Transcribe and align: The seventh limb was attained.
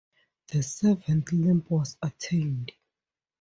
The 0.47 0.63
seventh 0.63 1.31
limb 1.31 1.63
was 1.69 1.95
attained. 2.01 2.71